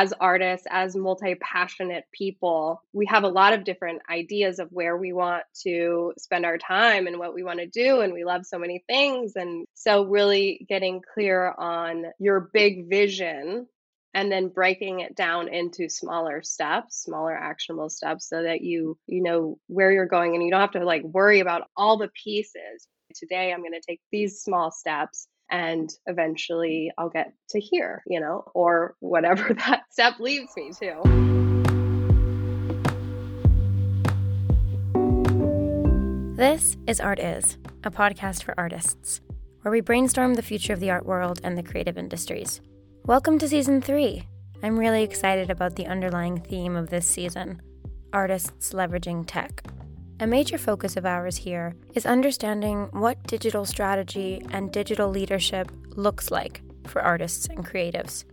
[0.00, 4.96] as artists, as multi passionate people, we have a lot of different ideas of where
[4.96, 8.00] we want to spend our time and what we want to do.
[8.00, 9.34] And we love so many things.
[9.36, 13.66] And so, really getting clear on your big vision
[14.14, 19.22] and then breaking it down into smaller steps smaller actionable steps so that you you
[19.22, 22.88] know where you're going and you don't have to like worry about all the pieces
[23.14, 28.20] today i'm going to take these small steps and eventually I'll get to here, you
[28.20, 31.20] know, or whatever that step leads me to.
[36.36, 39.20] This is Art Is, a podcast for artists,
[39.62, 42.60] where we brainstorm the future of the art world and the creative industries.
[43.04, 44.26] Welcome to season three.
[44.62, 47.60] I'm really excited about the underlying theme of this season
[48.12, 49.62] artists leveraging tech.
[50.22, 56.30] A major focus of ours here is understanding what digital strategy and digital leadership looks
[56.30, 58.24] like for artists and creatives.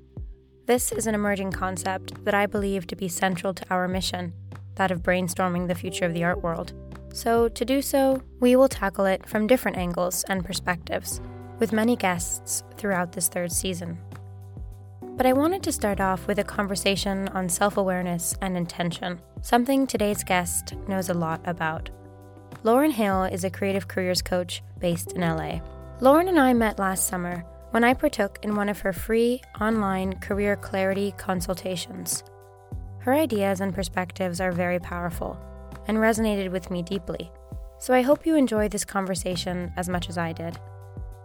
[0.65, 4.33] This is an emerging concept that I believe to be central to our mission,
[4.75, 6.73] that of brainstorming the future of the art world.
[7.13, 11.21] So, to do so, we will tackle it from different angles and perspectives,
[11.57, 13.97] with many guests throughout this third season.
[15.17, 19.87] But I wanted to start off with a conversation on self awareness and intention, something
[19.87, 21.89] today's guest knows a lot about.
[22.63, 25.59] Lauryn Hale is a creative careers coach based in LA.
[26.01, 30.13] Lauryn and I met last summer when I partook in one of her free online
[30.19, 32.23] career clarity consultations.
[32.99, 35.39] Her ideas and perspectives are very powerful
[35.87, 37.31] and resonated with me deeply.
[37.79, 40.59] So I hope you enjoy this conversation as much as I did.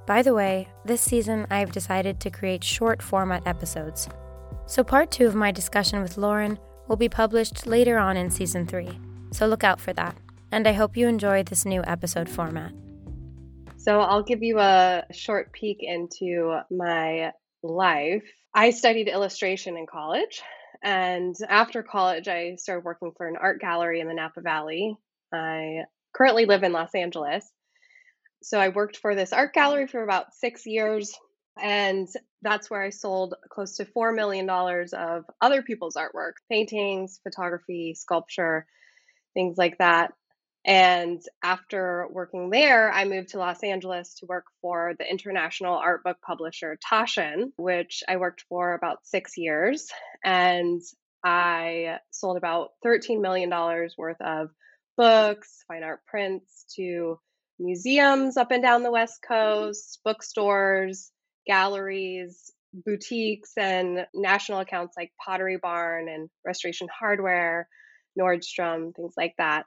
[0.05, 4.09] By the way, this season I've decided to create short format episodes.
[4.67, 8.67] So, part two of my discussion with Lauryn will be published later on in season
[8.67, 8.99] three.
[9.31, 10.17] So, look out for that.
[10.51, 12.73] And I hope you enjoy this new episode format.
[13.77, 17.31] So, I'll give you a short peek into my
[17.63, 18.25] life.
[18.55, 20.43] I studied illustration in college.
[20.83, 24.97] And after college, I started working for an art gallery in the Napa Valley.
[25.33, 27.52] I currently live in Los Angeles
[28.43, 31.15] so I worked for this art gallery for about six years.
[31.61, 32.09] And
[32.41, 38.67] that's where I sold close to $4 million of other people's artwork paintings, photography, sculpture,
[39.35, 40.13] things like that.
[40.65, 46.05] And after working there, I moved to Los Angeles to work for the international art
[46.05, 49.89] book publisher Taschen, which I worked for about six years.
[50.25, 50.81] And
[51.25, 53.51] I sold about $13 million
[53.99, 54.51] worth of
[54.97, 57.19] books, fine art prints to
[57.63, 61.11] museums up and down the West Coast, bookstores,
[61.47, 67.69] galleries, boutiques, and national accounts like Pottery Barn and Restoration Hardware,
[68.19, 69.65] Nordstrom, things like that,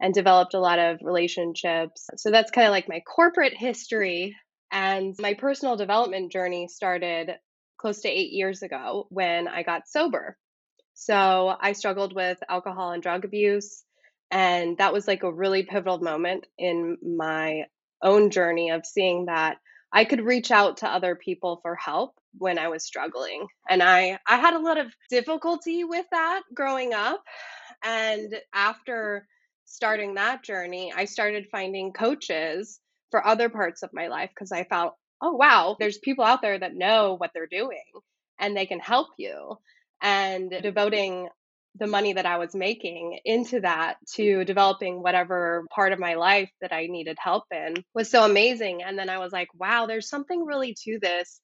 [0.00, 2.08] and developed a lot of relationships.
[2.16, 4.36] So that's kind of like my corporate history.
[4.70, 7.32] And my personal development journey started
[7.78, 10.36] close to eight years ago when I got sober.
[10.94, 13.82] So I struggled with alcohol and drug abuse
[14.32, 17.64] and that was like a really pivotal moment in my
[18.02, 19.58] own journey of seeing that
[19.92, 23.46] I could reach out to other people for help when I was struggling.
[23.68, 27.22] And I I had a lot of difficulty with that growing up.
[27.84, 29.28] And after
[29.66, 34.64] starting that journey, I started finding coaches for other parts of my life because I
[34.64, 37.84] felt, oh wow, there's people out there that know what they're doing
[38.40, 39.58] and they can help you.
[40.00, 41.28] And devoting
[41.76, 46.50] the money that I was making into that to developing whatever part of my life
[46.60, 48.82] that I needed help in was so amazing.
[48.82, 51.40] And then I was like, wow, there's something really to this.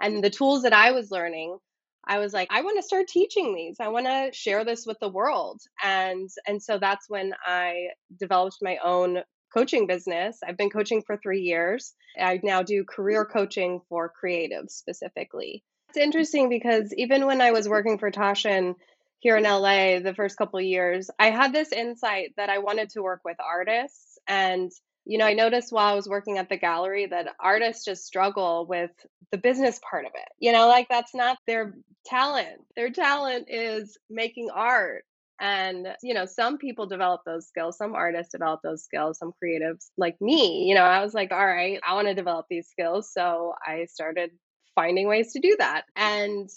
[0.00, 1.58] And the tools that I was learning,
[2.06, 3.76] I was like, I want to start teaching these.
[3.80, 5.60] I want to share this with the world.
[5.82, 7.88] And and so that's when I
[8.18, 9.18] developed my own
[9.52, 10.38] coaching business.
[10.46, 11.94] I've been coaching for 3 years.
[12.18, 15.64] I now do career coaching for creatives specifically.
[15.88, 18.74] It's interesting because even when I was working for Taschen,
[19.20, 23.02] here in LA the first couple years, I had this insight that I wanted to
[23.02, 24.18] work with artists.
[24.28, 24.70] And,
[25.04, 28.66] you know, I noticed while I was working at the gallery that artists just struggle
[28.68, 28.90] with
[29.32, 30.28] the business part of it.
[30.38, 31.74] You know, like that's not their
[32.06, 32.60] talent.
[32.76, 35.04] Their talent is making art.
[35.40, 39.86] And, you know, some people develop those skills, some artists develop those skills, some creatives
[39.96, 40.64] like me.
[40.68, 43.12] You know, I was like, all right, I want to develop these skills.
[43.12, 44.30] So I started
[44.74, 45.84] finding ways to do that.
[45.94, 46.48] And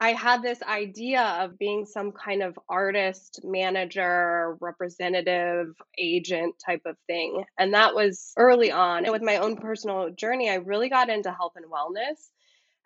[0.00, 6.96] I had this idea of being some kind of artist, manager, representative, agent type of
[7.08, 7.44] thing.
[7.58, 9.04] And that was early on.
[9.04, 12.28] And with my own personal journey, I really got into health and wellness.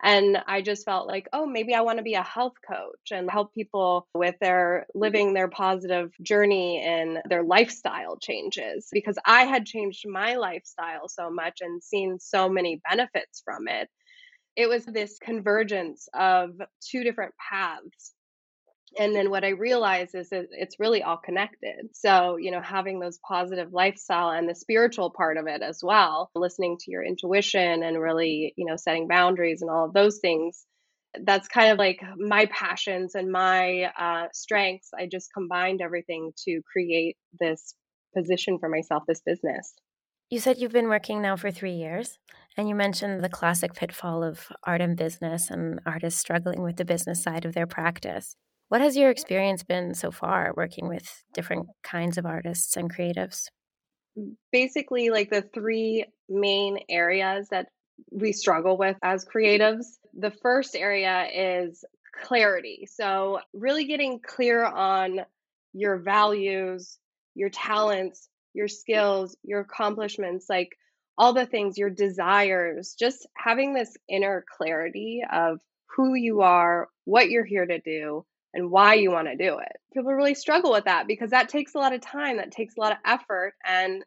[0.01, 3.29] And I just felt like, oh, maybe I want to be a health coach and
[3.29, 9.65] help people with their living their positive journey and their lifestyle changes because I had
[9.65, 13.87] changed my lifestyle so much and seen so many benefits from it
[14.55, 16.51] it was this convergence of
[16.81, 18.13] two different paths.
[18.99, 21.89] And then what i realized is that it's really all connected.
[21.93, 26.29] So you know having those positive lifestyle and the spiritual part of it as well
[26.35, 30.65] listening to your intuition and really you know setting boundaries and all of those things
[31.21, 34.89] that's kind of like my passions and my uh, strengths.
[34.97, 37.75] I just combined everything to create this
[38.15, 39.73] position for myself this business
[40.29, 42.17] you said you've been working now for three years,
[42.57, 46.85] and you mentioned the classic pitfall of art and business and artists struggling with the
[46.85, 48.35] business side of their practice.
[48.69, 53.47] What has your experience been so far working with different kinds of artists and creatives?
[54.51, 57.67] Basically, like the three main areas that
[58.11, 59.85] we struggle with as creatives.
[60.17, 61.83] The first area is
[62.23, 62.87] clarity.
[62.91, 65.21] So, really getting clear on
[65.73, 66.97] your values,
[67.35, 70.77] your talents, your skills, your accomplishments, like
[71.17, 75.59] all the things, your desires, just having this inner clarity of
[75.95, 79.71] who you are, what you're here to do, and why you want to do it.
[79.93, 82.79] People really struggle with that because that takes a lot of time, that takes a
[82.79, 84.03] lot of effort, and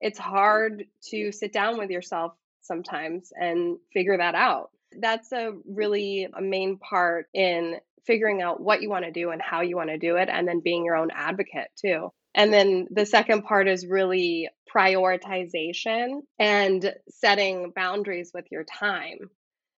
[0.00, 4.70] it's hard to sit down with yourself sometimes and figure that out.
[5.00, 7.76] That's a really a main part in
[8.06, 10.46] figuring out what you want to do and how you want to do it, and
[10.46, 12.12] then being your own advocate too.
[12.34, 19.30] And then the second part is really prioritization and setting boundaries with your time.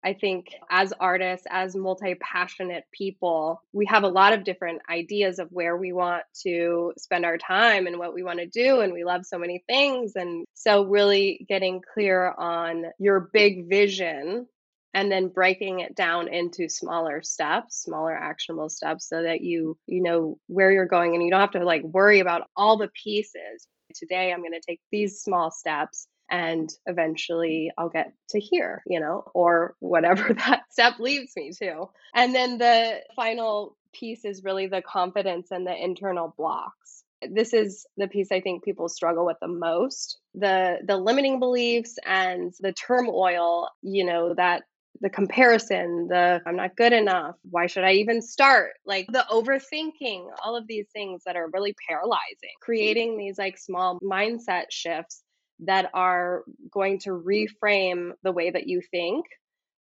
[0.02, 5.38] I think as artists, as multi passionate people, we have a lot of different ideas
[5.38, 8.81] of where we want to spend our time and what we want to do.
[8.81, 10.12] And we love so many things.
[10.17, 14.47] And so, really getting clear on your big vision
[14.95, 20.03] and then breaking it down into smaller steps smaller actionable steps so that you you
[20.03, 23.67] know where you're going and you don't have to like worry about all the pieces
[23.95, 29.01] today i'm going to take these small steps and eventually I'll get to here, you
[29.01, 31.87] know, or whatever that step leads me to.
[32.15, 37.03] And then the final piece is really the confidence and the internal blocks.
[37.29, 40.19] This is the piece I think people struggle with the most.
[40.35, 44.63] The the limiting beliefs and the turmoil, you know, that
[45.01, 48.73] the comparison, the I'm not good enough, why should I even start?
[48.85, 53.99] Like the overthinking, all of these things that are really paralyzing, creating these like small
[54.01, 55.23] mindset shifts
[55.61, 59.27] that are going to reframe the way that you think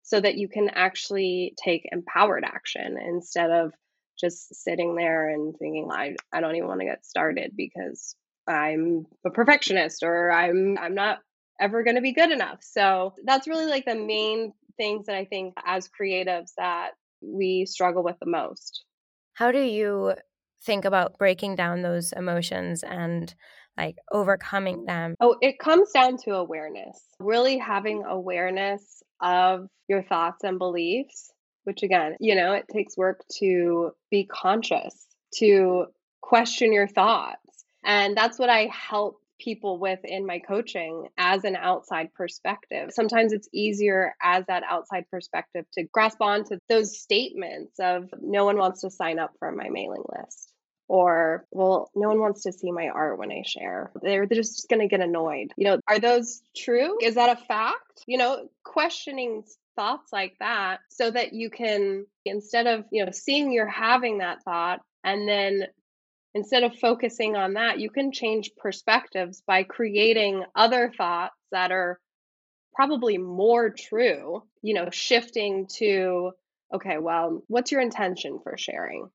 [0.02, 3.72] so that you can actually take empowered action instead of
[4.18, 8.14] just sitting there and thinking I, I don't even want to get started because
[8.46, 11.18] I'm a perfectionist or I'm I'm not
[11.60, 12.58] ever going to be good enough.
[12.62, 18.02] So that's really like the main things that I think as creatives that we struggle
[18.02, 18.84] with the most.
[19.34, 20.14] How do you
[20.64, 23.34] think about breaking down those emotions and
[23.76, 25.16] like overcoming them?
[25.20, 26.98] Oh, it comes down to awareness.
[27.18, 31.30] Really having awareness of your thoughts and beliefs,
[31.64, 35.86] which again, you know, it takes work to be conscious, to
[36.22, 37.36] question your thoughts.
[37.84, 42.90] And that's what I help people with in my coaching as an outside perspective.
[42.92, 48.58] Sometimes it's easier as that outside perspective to grasp onto those statements of no one
[48.58, 50.52] wants to sign up for my mailing list.
[50.88, 53.92] Or, well, no one wants to see my art when I share.
[54.02, 55.52] They're, they're just going to get annoyed.
[55.56, 56.98] You know, are those true?
[57.00, 58.02] Is that a fact?
[58.08, 59.44] You know, questioning
[59.76, 64.42] thoughts like that so that you can, instead of, you know, seeing you're having that
[64.42, 65.66] thought and then
[66.34, 71.98] instead of focusing on that, you can change perspectives by creating other thoughts that are
[72.74, 76.32] probably more true, you know, shifting to,
[76.72, 79.10] okay, well, what's your intention for sharing?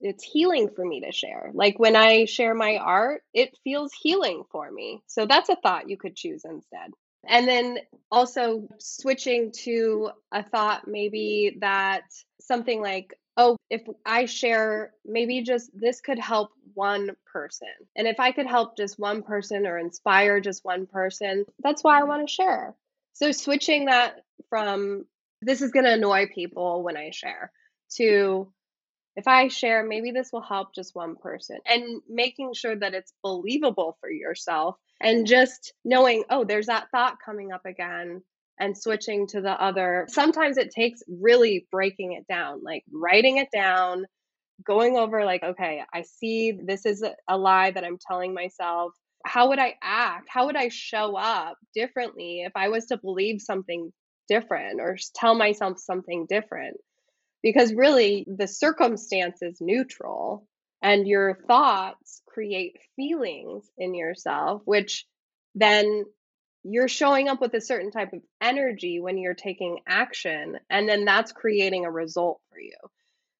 [0.00, 1.50] It's healing for me to share.
[1.52, 5.02] Like when I share my art, it feels healing for me.
[5.06, 6.92] So that's a thought you could choose instead.
[7.28, 7.78] And then
[8.10, 12.02] also switching to a thought maybe that
[12.40, 17.68] something like, oh, if I share, maybe just this could help one person.
[17.96, 22.00] And if I could help just one person or inspire just one person, that's why
[22.00, 22.74] I want to share.
[23.14, 25.06] So switching that from
[25.40, 27.52] this is going to annoy people when I share
[27.96, 28.52] to
[29.16, 33.12] if I share, maybe this will help just one person and making sure that it's
[33.20, 38.22] believable for yourself and just knowing, oh, there's that thought coming up again
[38.58, 40.06] and switching to the other.
[40.08, 44.04] Sometimes it takes really breaking it down, like writing it down,
[44.66, 48.92] going over, like, okay, I see this is a lie that I'm telling myself.
[49.24, 50.28] How would I act?
[50.30, 53.92] How would I show up differently if I was to believe something
[54.28, 56.76] different or tell myself something different?
[57.42, 60.46] Because really, the circumstance is neutral
[60.82, 65.06] and your thoughts create feelings in yourself, which
[65.54, 66.04] then
[66.62, 71.04] you're showing up with a certain type of energy when you're taking action, and then
[71.04, 72.76] that's creating a result for you.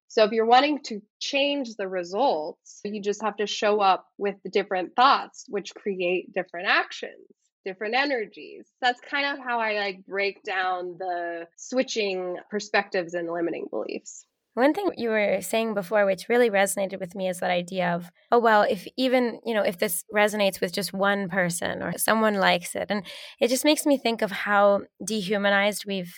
[0.08, 4.36] So if you're wanting to change the results, you just have to show up with
[4.50, 7.26] different thoughts, which create different actions,
[7.64, 8.66] different energies.
[8.80, 14.24] That's kind of how I like break down the switching perspectives and limiting beliefs.
[14.58, 18.10] One thing you were saying before, which really resonated with me, is that idea of,
[18.32, 22.34] oh, well, if even, you know, if this resonates with just one person or someone
[22.34, 22.86] likes it.
[22.90, 23.04] And
[23.38, 26.12] it just makes me think of how dehumanized we've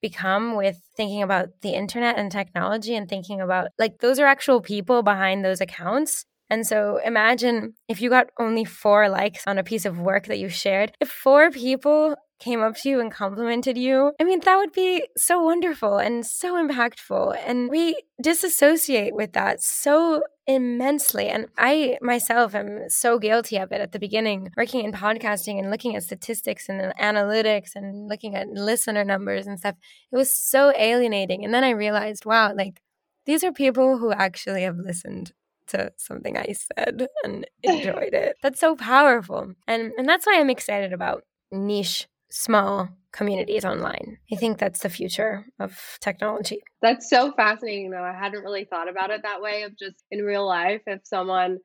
[0.00, 4.60] become with thinking about the internet and technology and thinking about like those are actual
[4.60, 6.26] people behind those accounts.
[6.50, 10.38] And so imagine if you got only four likes on a piece of work that
[10.38, 10.92] you shared.
[11.00, 15.06] If four people came up to you and complimented you, I mean, that would be
[15.16, 17.36] so wonderful and so impactful.
[17.46, 21.28] And we disassociate with that so immensely.
[21.28, 25.70] And I myself am so guilty of it at the beginning, working in podcasting and
[25.70, 29.76] looking at statistics and analytics and looking at listener numbers and stuff.
[30.12, 31.44] It was so alienating.
[31.44, 32.80] And then I realized, wow, like
[33.24, 35.32] these are people who actually have listened
[35.68, 38.36] to something I said and enjoyed it.
[38.42, 39.54] That's so powerful.
[39.66, 44.18] And and that's why I'm excited about niche small communities online.
[44.32, 46.62] I think that's the future of technology.
[46.82, 48.02] That's so fascinating, though.
[48.02, 51.58] I hadn't really thought about it that way of just in real life, if someone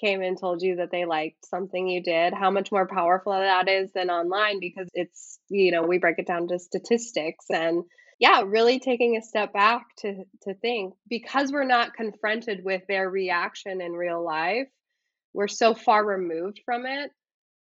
[0.00, 3.68] came and told you that they liked something you did, how much more powerful that
[3.68, 7.84] is than online because it's, you know, we break it down to statistics and
[8.18, 13.08] yeah, really taking a step back to to think because we're not confronted with their
[13.10, 14.68] reaction in real life,
[15.34, 17.10] we're so far removed from it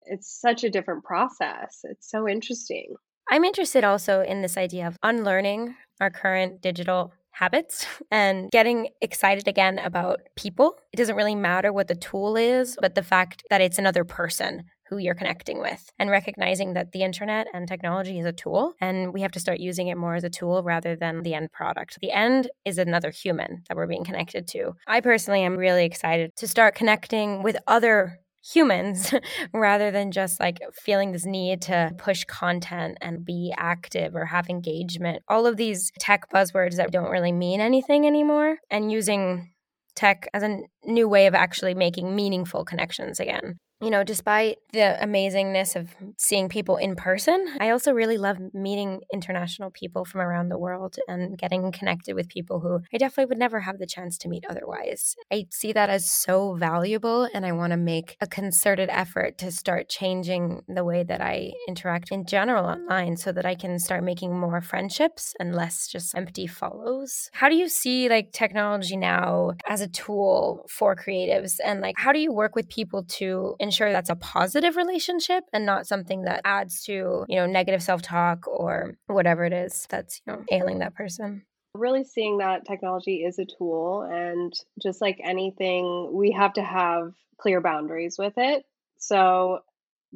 [0.06, 1.80] it's such a different process.
[1.84, 2.94] It's so interesting.
[3.30, 9.46] I'm interested also in this idea of unlearning our current digital habits and getting excited
[9.46, 10.76] again about people.
[10.92, 14.64] It doesn't really matter what the tool is, but the fact that it's another person
[14.90, 19.14] who you're connecting with and recognizing that the internet and technology is a tool and
[19.14, 21.98] we have to start using it more as a tool rather than the end product.
[22.02, 24.72] The end is another human that we're being connected to.
[24.88, 29.14] I personally am really excited to start connecting with other humans
[29.54, 34.48] rather than just like feeling this need to push content and be active or have
[34.48, 35.22] engagement.
[35.28, 39.52] All of these tech buzzwords that don't really mean anything anymore and using
[39.94, 44.98] tech as a new way of actually making meaningful connections again you know, despite the
[45.00, 50.48] amazingness of seeing people in person, I also really love meeting international people from around
[50.48, 54.18] the world and getting connected with people who I definitely would never have the chance
[54.18, 55.16] to meet otherwise.
[55.32, 59.50] I see that as so valuable, and I want to make a concerted effort to
[59.50, 64.04] start changing the way that I interact in general online so that I can start
[64.04, 67.30] making more friendships and less just empty follows.
[67.32, 71.56] How do you see like technology now as a tool for creatives?
[71.64, 75.64] And like, how do you work with people to ensure that's a positive relationship and
[75.64, 80.32] not something that adds to, you know, negative self-talk or whatever it is that's, you
[80.32, 81.42] know, ailing that person.
[81.74, 87.12] Really seeing that technology is a tool and just like anything, we have to have
[87.40, 88.64] clear boundaries with it.
[88.98, 89.60] So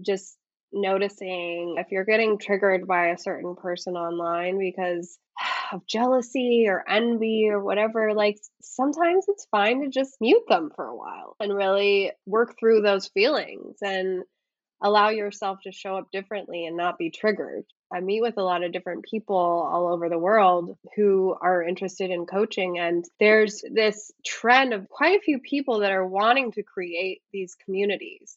[0.04, 0.36] just
[0.72, 5.16] noticing if you're getting triggered by a certain person online because
[5.72, 10.86] of jealousy or envy or whatever, like sometimes it's fine to just mute them for
[10.86, 14.24] a while and really work through those feelings and
[14.82, 17.64] allow yourself to show up differently and not be triggered.
[17.92, 22.10] I meet with a lot of different people all over the world who are interested
[22.10, 22.78] in coaching.
[22.78, 27.56] And there's this trend of quite a few people that are wanting to create these
[27.64, 28.36] communities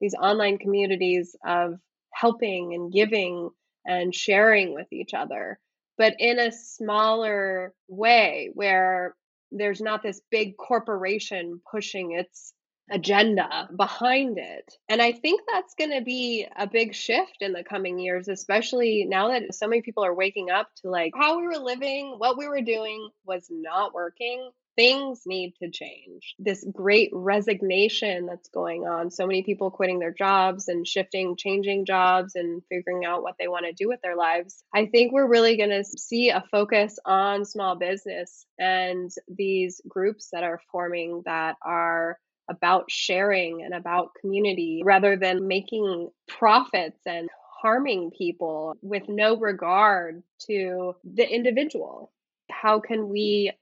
[0.00, 1.78] these online communities of
[2.12, 3.50] helping and giving
[3.86, 5.58] and sharing with each other,
[5.98, 9.14] but in a smaller way where
[9.50, 12.54] there's not this big corporation pushing its
[12.90, 14.72] agenda behind it.
[14.88, 19.04] And I think that's going to be a big shift in the coming years, especially
[19.08, 22.38] now that so many people are waking up to like how we were living, what
[22.38, 26.36] we were doing was not working things need to change.
[26.38, 31.84] This great resignation that's going on, so many people quitting their jobs and shifting, changing
[31.84, 34.62] jobs and figuring out what they want to do with their lives.
[34.72, 40.28] I think we're really going to see a focus on small business and these groups
[40.32, 42.16] that are forming that are
[42.48, 47.28] about sharing and about community rather than making profits and
[47.60, 52.12] harming people with no regard to the individual.
[52.48, 53.52] How can we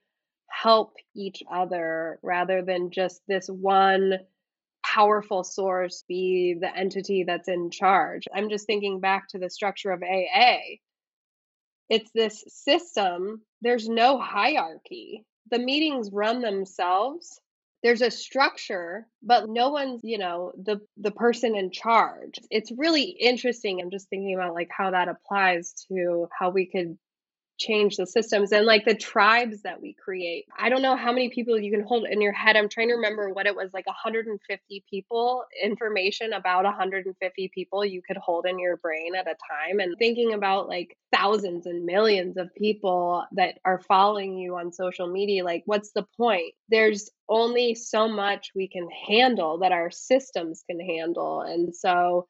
[0.51, 4.15] help each other rather than just this one
[4.85, 8.25] powerful source be the entity that's in charge.
[8.35, 10.59] I'm just thinking back to the structure of AA.
[11.89, 15.25] It's this system, there's no hierarchy.
[15.51, 17.41] The meetings run themselves.
[17.83, 23.05] there's a structure but no one's you know the the person in charge it's really
[23.05, 26.99] interesting i'm just thinking about like how that applies to how we could
[27.59, 30.47] change the systems and like the tribes that we create.
[30.59, 32.57] I don't know how many people you can hold in your head.
[32.57, 38.03] I'm trying to remember what it was like 150 people, information about 150 people you
[38.03, 42.37] could hold in your brain at a time and thinking about like thousands and millions
[42.37, 46.53] of people that are following you on social media like what's the point?
[46.69, 51.41] There's only so much we can handle that our systems can handle.
[51.41, 52.29] And so,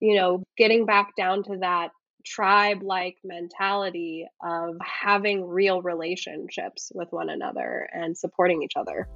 [0.00, 1.90] you know, getting back down to that
[2.24, 9.08] tribe like mentality of having real relationships with one another and supporting each other.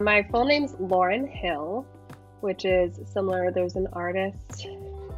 [0.00, 1.86] My full name's Lauryn Hill,
[2.40, 3.52] which is similar.
[3.52, 4.66] There's an artist,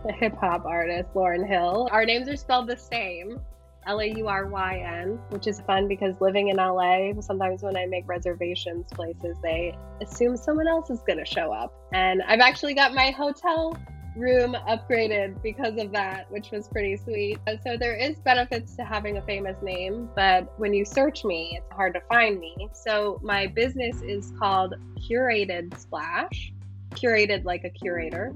[0.09, 1.89] a hip hop artist, Lauryn Hill.
[1.91, 3.41] Our names are spelled the same.
[3.87, 7.77] L A U R Y N, which is fun because living in LA, sometimes when
[7.77, 11.73] I make reservations places, they assume someone else is going to show up.
[11.93, 13.77] And I've actually got my hotel
[14.17, 17.39] room upgraded because of that, which was pretty sweet.
[17.65, 21.73] So there is benefits to having a famous name, but when you search me, it's
[21.73, 22.69] hard to find me.
[22.73, 24.75] So my business is called
[25.09, 26.53] Curated Splash,
[26.91, 28.33] curated like a curator,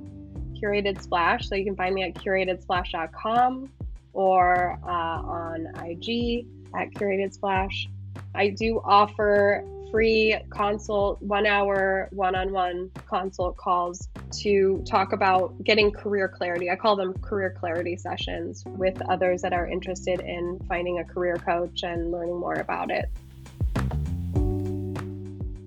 [0.60, 1.48] Curated Splash.
[1.48, 3.70] So you can find me at curatedsplash.com
[4.12, 7.88] or uh, on IG at Curated Splash.
[8.34, 14.08] I do offer free consult, one hour one on one consult calls
[14.40, 16.70] to talk about getting career clarity.
[16.70, 21.36] I call them career clarity sessions with others that are interested in finding a career
[21.36, 23.10] coach and learning more about it.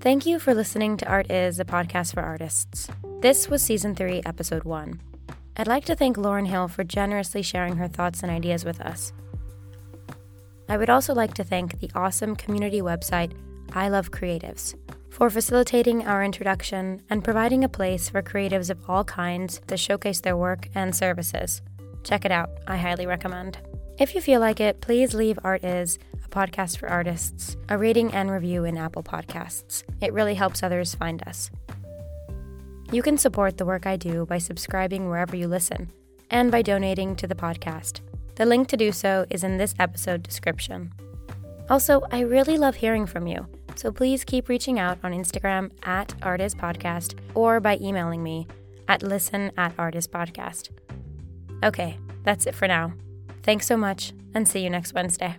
[0.02, 2.90] Thank you for listening to Art Is, a podcast for artists.
[3.22, 5.00] This was season three, episode one.
[5.58, 9.14] I'd like to thank Lauryn Hill for generously sharing her thoughts and ideas with us.
[10.68, 13.34] I would also like to thank the awesome community website
[13.74, 14.76] I Love Creatives,
[15.10, 20.20] for facilitating our introduction and providing a place for creatives of all kinds to showcase
[20.20, 21.62] their work and services.
[22.04, 23.60] Check it out, I highly recommend.
[23.98, 28.14] If you feel like it, please leave Art Is, a podcast for artists, a rating
[28.14, 29.84] and review in Apple Podcasts.
[30.02, 31.50] It really helps others find us.
[32.92, 35.92] You can support the work I do by subscribing wherever you listen
[36.30, 38.02] and by donating to the podcast.
[38.36, 40.92] The link to do so is in this episode description.
[41.70, 43.48] Also, I really love hearing from you.
[43.82, 48.46] So please keep reaching out on Instagram at Artist Podcast or by emailing me
[48.88, 50.70] at listen at Artist Podcast.
[51.64, 52.94] Okay, that's it for now.
[53.42, 55.36] Thanks so much and see you next Wednesday.